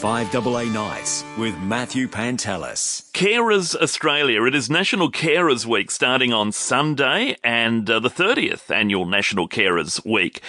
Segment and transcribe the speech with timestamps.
[0.00, 3.10] 5AA Nights with Matthew Pantelis.
[3.12, 4.44] Carers Australia.
[4.44, 10.04] It is National Carers Week starting on Sunday and uh, the 30th annual National Carers
[10.04, 10.42] Week.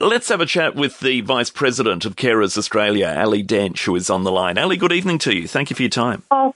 [0.00, 4.08] Let's have a chat with the Vice President of Carers Australia, Ali Dench, who is
[4.08, 4.56] on the line.
[4.56, 5.48] Ali, good evening to you.
[5.48, 6.22] Thank you for your time.
[6.30, 6.54] Oh,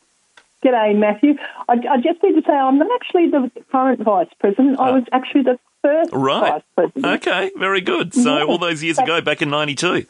[0.64, 1.34] g'day, Matthew.
[1.68, 4.78] I, I just need to say I'm not actually the current Vice President.
[4.78, 6.52] I was actually the first Right.
[6.52, 6.62] Vice
[6.92, 7.26] President.
[7.26, 8.14] Okay, very good.
[8.14, 8.44] So, Yeah.
[8.44, 10.06] all those years ago, back in 92.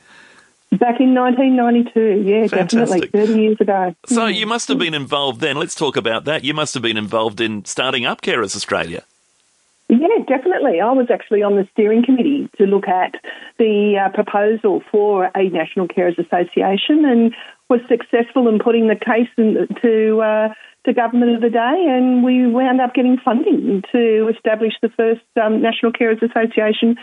[0.72, 3.92] Back in 1992, yeah, definitely, 30 years ago.
[4.06, 5.56] So, you must have been involved then.
[5.56, 6.44] Let's talk about that.
[6.44, 9.02] You must have been involved in starting up Carers Australia.
[9.90, 10.80] Yeah, definitely.
[10.80, 13.16] I was actually on the steering committee to look at
[13.58, 17.34] the uh, proposal for a National Carers Association and
[17.70, 20.48] was successful in putting the case in, to uh,
[20.84, 25.20] to government of the day, and we wound up getting funding to establish the first
[25.42, 26.96] um, National Carers Association,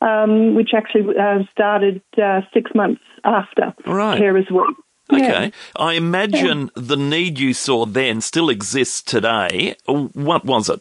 [0.00, 4.20] um, which actually uh, started uh, six months after Right.
[4.20, 4.76] Carers Week.
[5.12, 5.52] Okay.
[5.76, 9.76] I imagine the need you saw then still exists today.
[9.86, 10.80] What was it?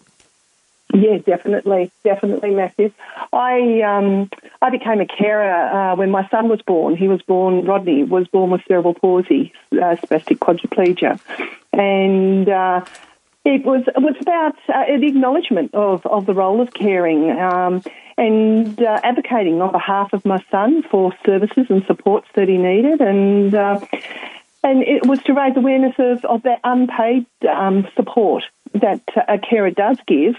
[0.93, 2.91] Yeah, definitely, definitely, Matthew.
[3.33, 4.29] I um,
[4.61, 6.95] I became a carer uh, when my son was born.
[6.95, 11.19] He was born, Rodney was born with cerebral palsy, uh, spastic quadriplegia,
[11.73, 12.85] and uh,
[13.43, 17.81] it was it was about uh, the acknowledgement of, of the role of caring um,
[18.15, 23.01] and uh, advocating on behalf of my son for services and supports that he needed,
[23.01, 23.79] and uh,
[24.63, 29.71] and it was to raise awareness of, of that unpaid um, support that a carer
[29.71, 30.35] does give.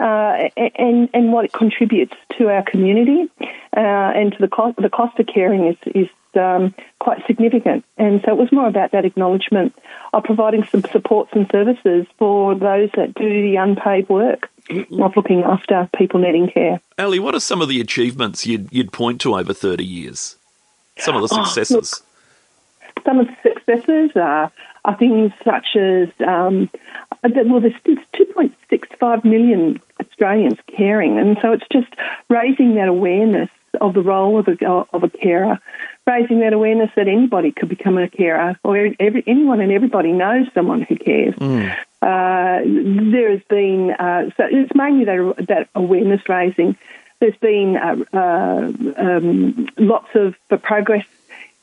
[0.00, 4.90] Uh, and and what it contributes to our community uh, and to the cost the
[4.90, 7.84] cost of caring is is um, quite significant.
[7.96, 9.74] And so it was more about that acknowledgement
[10.12, 15.42] of providing some supports and services for those that do the unpaid work of looking
[15.42, 16.80] after people needing care.
[16.98, 20.36] Ali, what are some of the achievements you'd, you'd point to over 30 years?
[20.98, 22.02] Some of the Oh, successes.
[23.04, 24.50] Some of the successes are,
[24.84, 26.70] are things such as, um,
[27.22, 29.80] well, there's, there's 2.65 million
[30.14, 31.92] Australians caring, and so it's just
[32.28, 35.58] raising that awareness of the role of a, of a carer,
[36.06, 40.46] raising that awareness that anybody could become a carer, or every, anyone and everybody knows
[40.54, 41.34] someone who cares.
[42.00, 46.76] Uh, there has been, uh, so it's mainly that, that awareness raising.
[47.18, 51.06] There's been uh, uh, um, lots of progress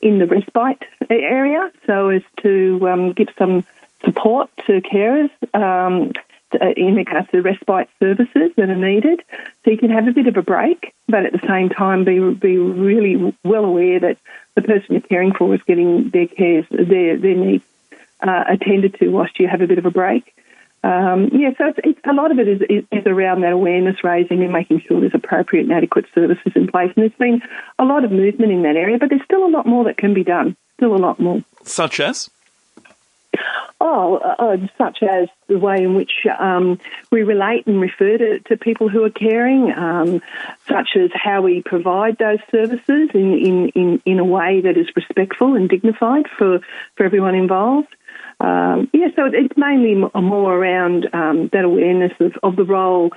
[0.02, 3.64] in the respite area so as to um, give some
[4.04, 6.12] support to carers um,
[6.52, 9.22] to- in regards to respite services that are needed.
[9.64, 12.18] So you can have a bit of a break, but at the same time be
[12.34, 14.18] be really well aware that
[14.54, 17.64] the person you're caring for is getting their cares, their their needs
[18.20, 20.34] uh, attended to whilst you have a bit of a break.
[20.84, 24.02] Um, yeah, so it's, it's, a lot of it is, is, is around that awareness
[24.02, 26.90] raising and making sure there's appropriate and adequate services in place.
[26.96, 27.40] And there's been
[27.78, 30.12] a lot of movement in that area, but there's still a lot more that can
[30.12, 30.56] be done.
[30.78, 31.44] Still a lot more.
[31.62, 32.30] Such as?
[33.80, 36.78] Oh, uh, such as the way in which um,
[37.10, 40.22] we relate and refer to, to people who are caring, um,
[40.68, 44.86] such as how we provide those services in, in, in, in a way that is
[44.94, 46.60] respectful and dignified for,
[46.96, 47.88] for everyone involved.
[48.38, 53.10] Um, yeah, so it's mainly more around um, that awareness of, of the role,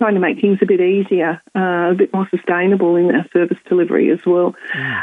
[0.00, 3.58] trying to make things a bit easier, uh, a bit more sustainable in our service
[3.68, 4.56] delivery as well.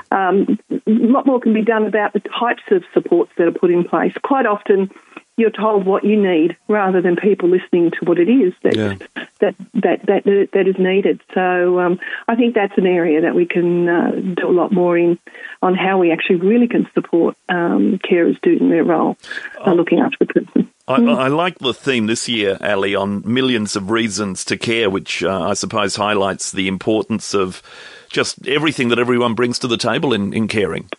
[0.10, 3.70] Um, a lot more can be done about the types of supports that are put
[3.70, 4.14] in place.
[4.24, 4.90] Quite often,
[5.38, 8.96] you're told what you need rather than people listening to what it is that Yeah.
[9.40, 11.22] that, that that that is needed.
[11.36, 14.98] So um, I think that's an area that we can uh, do a lot more
[14.98, 15.20] in
[15.62, 19.16] on how we actually really can support um, carers doing their role,
[19.64, 20.72] uh, looking after the person.
[20.88, 25.22] I, I like the theme this year, Ali, on millions of reasons to care, which
[25.24, 27.62] uh, I suppose highlights the importance of
[28.10, 30.90] just everything that everyone brings to the table in, in caring.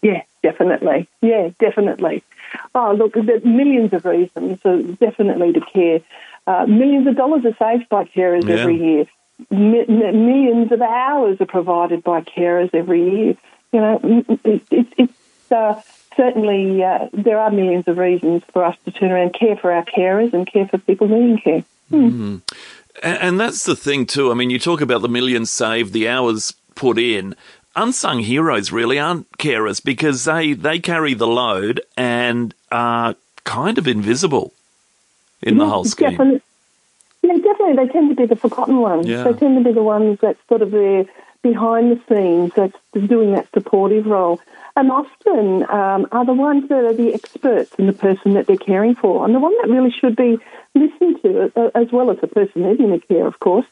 [0.00, 1.06] Yeah, definitely.
[1.20, 2.22] Yeah, definitely.
[2.74, 6.00] Oh, look, there's millions of reasons, so definitely to care.
[6.46, 8.54] Uh, millions of dollars are saved by carers Yeah.
[8.56, 9.04] every year.
[9.50, 13.36] Mi- mi- millions of hours are provided by carers every year.
[13.72, 15.80] You know, it, it, it's uh,
[16.20, 19.84] certainly uh, there are millions of reasons for us to turn around, care for our
[19.86, 21.64] carers, and care for people needing care.
[21.90, 22.42] And,
[23.02, 24.30] and that's the thing, too.
[24.30, 27.34] I mean, you talk about the millions saved, the hours put in.
[27.74, 33.88] Unsung heroes really aren't carers because they, they carry the load and are kind of
[33.88, 34.52] invisible
[35.40, 36.10] in the whole scheme.
[36.10, 36.42] Definitely.
[37.22, 37.76] Yeah, definitely.
[37.76, 39.06] They tend to be the forgotten ones.
[39.06, 39.22] Yeah.
[39.24, 41.06] They tend to be the ones that sort of there
[41.42, 42.76] behind the scenes, that's
[43.06, 44.40] doing that supportive role.
[44.76, 48.56] And often um, are the ones that are the experts in the person that they're
[48.56, 50.38] caring for, and the one that really should be
[50.74, 53.66] listened to, uh, as well as the person needing the care, of course.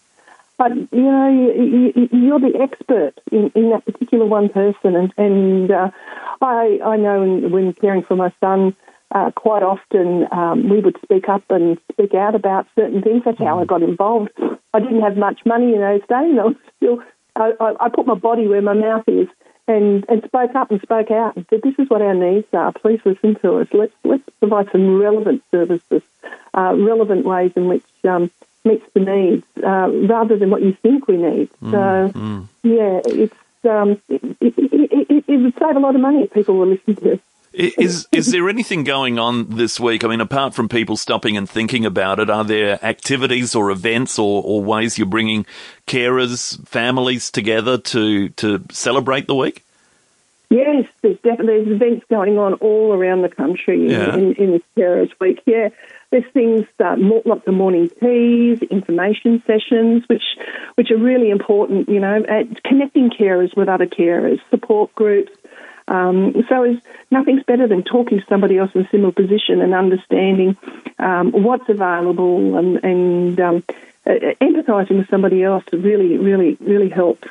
[0.59, 5.71] but you know, you, you're the expert in, in that particular one person, and, and
[5.71, 5.91] uh,
[6.43, 8.75] I I know when caring for my son.
[9.11, 13.23] Uh, quite often, um, we would speak up and speak out about certain things.
[13.25, 14.31] That's how I got involved.
[14.75, 16.11] I didn't have much money in those days.
[16.11, 17.03] I was still,
[17.39, 19.29] I, I, I put my body where my mouth is,
[19.67, 22.73] and, and spoke up and spoke out and said, "This is what our needs are.
[22.73, 23.69] Please listen to us.
[23.73, 26.03] Let's let's provide some relevant services,
[26.55, 28.31] uh, relevant ways in which um,
[28.65, 32.49] meets the needs, uh, rather than what you think we need." Mm, so, mm.
[32.63, 36.57] yeah, it's um, it, it, it, it, would save a lot of money if people
[36.57, 37.21] were listening to us.
[37.59, 40.05] Is is there anything going on this week?
[40.05, 44.17] I mean, apart from people stopping and thinking about it, are there activities or events
[44.17, 45.45] or, or ways you're bringing
[45.85, 49.65] carers, families together to to celebrate the week?
[50.51, 54.15] Yes, there's definitely there's events going on all around the country yeah.
[54.15, 55.43] in, in this Carers Week.
[55.45, 55.71] Yeah,
[56.11, 60.23] there's things, uh, more, lots of morning teas, information sessions, which
[60.77, 61.89] which are really important.
[61.89, 62.25] You know,
[62.65, 65.33] connecting carers with other carers, support groups.
[65.89, 66.77] Um, so
[67.11, 70.57] nothing's better than talking to somebody else in a similar position and understanding
[70.99, 73.65] um, what's available and, and um,
[74.07, 77.27] uh, empathising with somebody else really, really, really helps.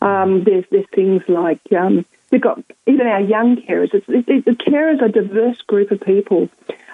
[0.00, 3.94] Um, there's there's things like um, we've got even our young carers.
[3.94, 6.48] It's, it, it, the carers are a diverse group of people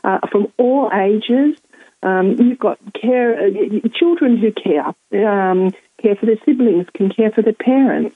[0.05, 1.59] uh, from all ages.
[2.03, 7.41] Um, you've got care uh, children who care, care for their siblings, can care for
[7.41, 8.15] their parents.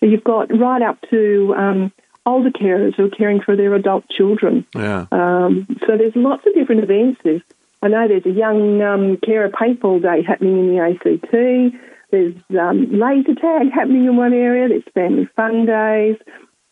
[0.00, 1.92] You've got right up to
[2.28, 4.66] older carers who are caring for their adult children.
[4.74, 5.06] Yeah.
[5.10, 7.20] Um, so there's lots of different events.
[7.24, 7.42] There's,
[7.82, 11.74] I know there's a young um, carer paintball day happening in the ACT.
[12.10, 14.68] There's um, laser tag happening in one area.
[14.68, 16.16] There's family fun days.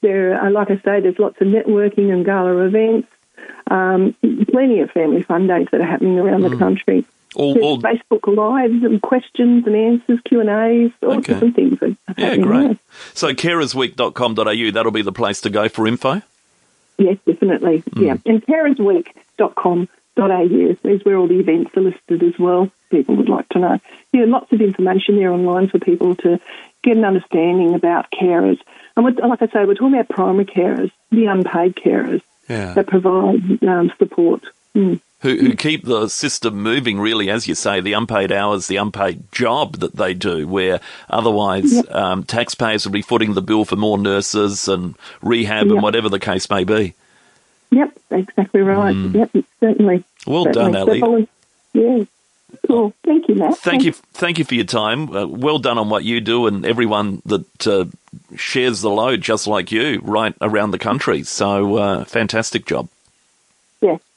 [0.02, 3.08] There, are, like I say, there's lots of networking and gala events.
[3.68, 4.14] Um,
[4.50, 6.50] plenty of family fun days that are happening around mm.
[6.50, 7.04] the country.
[7.36, 11.34] All, all, Facebook Lives and questions and answers, Q and A's, all okay.
[11.34, 11.78] different things.
[12.16, 12.66] yeah, great.
[12.66, 12.78] There.
[13.12, 16.22] So carersweek.com.au, that'll be the place to go for info.
[16.96, 17.82] Yes, definitely.
[17.82, 18.06] Mm.
[18.06, 22.70] Yeah, and carersweek.com.au is where all the events are listed as well.
[22.90, 23.78] People would like to know.
[24.12, 26.40] Yeah, lots of information there online for people to
[26.82, 28.58] get an understanding about carers.
[28.96, 32.72] And like I say, we're talking about primary carers, the unpaid carers yeah.
[32.72, 34.42] that provide um, support.
[34.74, 38.76] Mm who, who keep the system moving, really, as you say, the unpaid hours, the
[38.76, 40.80] unpaid job that they do, where
[41.10, 41.90] otherwise yep.
[41.92, 45.74] um, taxpayers will be footing the bill for more nurses and rehab yep.
[45.74, 46.94] and whatever the case may be.
[47.70, 48.94] Yep, exactly right.
[48.94, 49.14] Mm.
[49.14, 50.04] Yep, certainly.
[50.26, 51.00] Well certainly.
[51.00, 51.28] done, Ali.
[51.72, 52.04] Yeah.
[52.66, 52.94] Cool.
[53.04, 53.58] Thank you, Matt.
[53.58, 55.14] Thank you, thank you for your time.
[55.14, 57.86] Uh, well done on what you do, and everyone that uh,
[58.36, 61.24] shares the load, just like you, right around the country.
[61.24, 62.88] So, uh, fantastic job.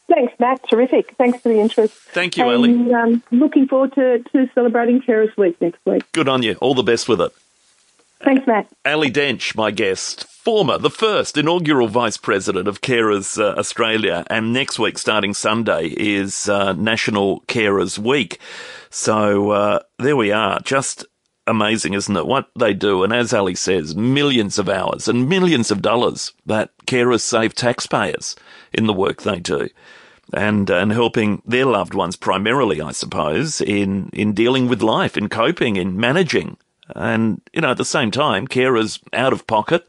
[0.09, 0.67] Thanks, Matt.
[0.67, 1.15] Terrific.
[1.17, 1.93] Thanks for the interest.
[1.93, 6.03] Thank you, and, Um, looking forward to, to celebrating Carers Week next week.
[6.11, 6.55] Good on you.
[6.61, 7.31] All the best with it.
[8.21, 8.67] Thanks, Matt.
[8.85, 14.25] Ali Dench, my guest, former, the first inaugural Vice President of Carers uh, Australia.
[14.29, 18.39] And next week, starting Sunday, is uh, National Carers Week.
[18.89, 20.59] So uh, there we are.
[20.61, 21.05] Just
[21.49, 22.25] amazing, isn't it?
[22.25, 23.03] What they do.
[23.03, 28.35] And as Ali says, millions of hours and millions of dollars that carers save taxpayers
[28.73, 29.69] in the work they do
[30.33, 35.29] and and helping their loved ones primarily, I suppose, in in dealing with life, in
[35.29, 36.57] coping, in managing,
[36.95, 39.87] and you know at the same time, carers out of pocket.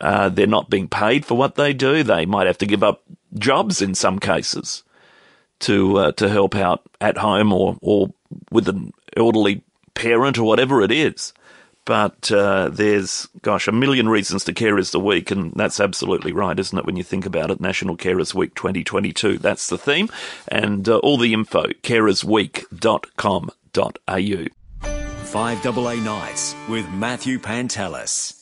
[0.00, 2.02] Uh, they're not being paid for what they do.
[2.02, 3.02] They might have to give up
[3.38, 4.82] jobs in some cases
[5.60, 8.12] to uh, to help out at home or or
[8.50, 9.62] with an elderly
[9.94, 11.32] parent or whatever it is.
[11.84, 16.32] But uh, there's, gosh, a million reasons to care is the week, and that's absolutely
[16.32, 16.86] right, isn't it?
[16.86, 20.08] When you think about it, National Carers Week 2022, that's the theme,
[20.48, 24.46] and uh, all the info, carersweek.com.au.
[25.34, 28.40] 5AA Nights with Matthew Pantelis.